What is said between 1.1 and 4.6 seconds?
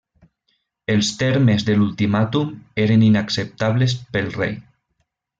termes de l'ultimàtum eren inacceptables pel rei.